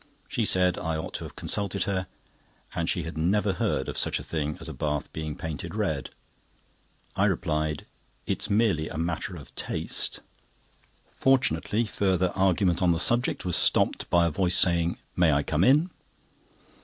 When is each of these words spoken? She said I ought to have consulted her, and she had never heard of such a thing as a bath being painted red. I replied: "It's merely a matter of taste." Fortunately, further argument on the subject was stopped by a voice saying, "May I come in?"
She 0.27 0.45
said 0.45 0.79
I 0.79 0.97
ought 0.97 1.13
to 1.13 1.25
have 1.25 1.35
consulted 1.35 1.83
her, 1.83 2.07
and 2.73 2.89
she 2.89 3.03
had 3.03 3.19
never 3.19 3.53
heard 3.53 3.87
of 3.87 3.99
such 3.99 4.17
a 4.19 4.23
thing 4.23 4.57
as 4.59 4.67
a 4.67 4.73
bath 4.73 5.13
being 5.13 5.35
painted 5.35 5.75
red. 5.75 6.09
I 7.15 7.25
replied: 7.25 7.85
"It's 8.25 8.49
merely 8.49 8.89
a 8.89 8.97
matter 8.97 9.35
of 9.35 9.53
taste." 9.53 10.21
Fortunately, 11.13 11.85
further 11.85 12.31
argument 12.33 12.81
on 12.81 12.93
the 12.93 12.99
subject 12.99 13.45
was 13.45 13.55
stopped 13.55 14.09
by 14.09 14.25
a 14.25 14.31
voice 14.31 14.55
saying, 14.55 14.97
"May 15.15 15.31
I 15.33 15.43
come 15.43 15.63
in?" 15.63 15.91